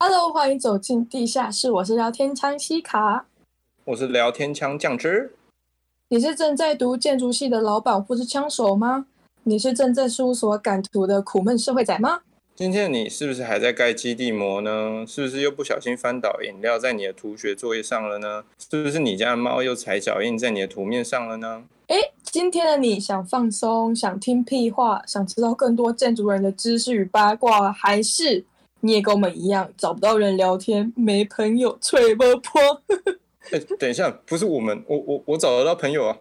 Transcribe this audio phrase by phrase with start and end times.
[0.00, 1.72] Hello，欢迎走进地下室。
[1.72, 3.26] 我是聊天枪西卡，
[3.84, 5.32] 我是聊天枪酱汁。
[6.10, 9.06] 你是正在读建筑系的老板或是枪手吗？
[9.42, 12.20] 你是正在事务所赶图的苦闷社会仔吗？
[12.54, 15.04] 今天你是不是还在盖基地膜呢？
[15.04, 18.44] 是不是又不小心翻倒饮料在你的图学作业上了呢？
[18.56, 21.64] 是不是你家的猫又踩脚印在你的图面上了呢？
[21.88, 28.44] 诶，今天的你想放松，想听屁话，想知道更多建筑人的知识与八卦，还是
[28.80, 32.60] 你也跟我们一样找不到人聊天，没朋友吹不破？
[33.50, 36.18] 诶，等一下，不是我们，我我我找得到朋友啊。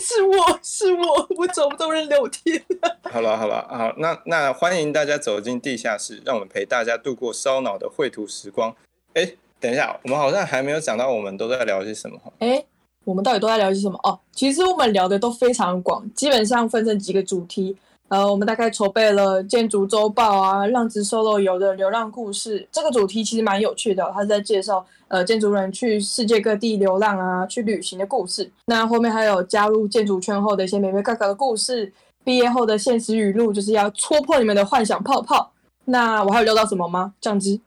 [0.00, 2.62] 是我是我，我找不到人聊天。
[3.02, 8.74] 好了好了，好，那那欢迎大家走进地下室，让我们陪大家度过烧脑的绘图时光。
[9.14, 12.20] 哎，等一下，我们好像还没有讲到我们都在聊些什么。
[12.38, 12.64] 哎，
[13.04, 13.98] 我们到底都在聊些什么？
[14.04, 17.76] 哦，其实我们聊的都非常广，基本上分成几个主题。
[18.08, 28.50] 呃，我们大概筹备了建筑周报啊，浪子 solo 游的流浪故事，这个主题其实蛮有趣的，他在介绍呃建筑人去世界各地流浪啊，去旅行的故事。
[28.64, 31.92] 那后面还有加入建筑圈后的一些眉眉角角的故事，
[32.24, 35.52] 毕业后的现实语录，就是要戳破你们的幻想泡泡。
[35.84, 37.12] 那我还有聊到什么吗？
[37.20, 37.60] 酱汁？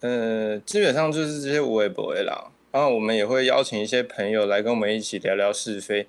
[0.00, 6.08] 呃，基本上就是这些无微不为啦，然后我们也会邀请一些朋友来跟我们一起聊聊是非。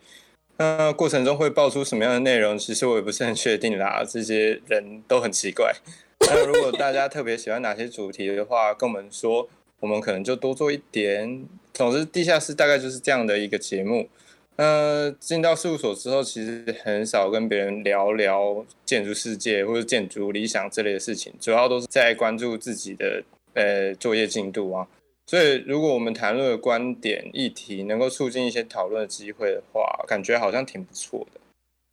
[0.58, 2.58] 那过程中会爆出什么样的内容？
[2.58, 4.04] 其实我也不是很确定啦。
[4.08, 5.74] 这些人都很奇怪。
[6.22, 9.50] 那如果大家特别喜欢哪些主题的话，跟我们说，
[9.82, 11.46] 我们可能就多做一点。
[11.74, 14.08] 总之，地下室大概就是这样的一个节目。
[14.56, 23.22] 呃，进到事务所之后，其实很少跟别人聊聊建筑世界或者建筑理想之类的事情，主要都是在关注自己的
[23.54, 24.88] 呃作业进度啊。
[25.28, 31.42] 所以，如果我们谈论的观点、议题能够促进一些讨论的机会的话，感觉好像挺不错的。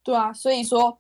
[0.03, 0.99] 对啊，所以说，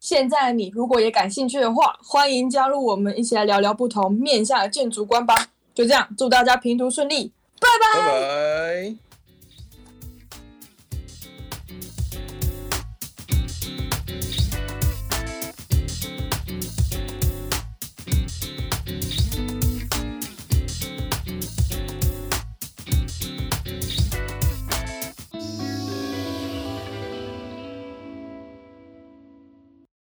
[0.00, 5.34] 现在你如果也感兴趣的话，欢迎加入我们，一起来聊聊不同面向的建筑观吧。
[5.74, 8.00] 就这样，祝大家平图顺利，拜拜。
[8.00, 9.13] 拜拜。